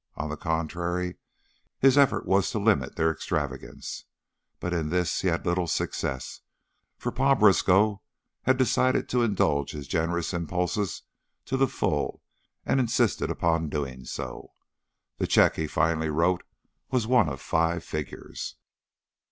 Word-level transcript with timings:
On 0.15 0.29
the 0.31 0.35
contrary, 0.35 1.17
his 1.77 1.95
effort 1.95 2.25
was 2.25 2.49
to 2.49 2.57
limit 2.59 2.95
their 2.95 3.11
extravagance; 3.11 4.05
but 4.59 4.73
in 4.73 4.89
this 4.89 5.21
he 5.21 5.27
had 5.27 5.45
little 5.45 5.67
success, 5.67 6.41
for 6.97 7.11
Pa 7.11 7.35
Briskow 7.35 8.01
had 8.41 8.57
decided 8.57 9.07
to 9.09 9.21
indulge 9.21 9.73
his 9.73 9.87
generous 9.87 10.33
impulses 10.33 11.03
to 11.45 11.55
the 11.55 11.67
full 11.67 12.23
and 12.65 12.79
insisted 12.79 13.29
upon 13.29 13.65
so 13.65 13.67
doing. 13.67 14.05
The 15.19 15.27
check 15.27 15.55
he 15.57 15.67
finally 15.67 16.09
wrote 16.09 16.41
was 16.89 17.05
one 17.05 17.29
of 17.29 17.39
five 17.39 17.83
figures. 17.83 18.55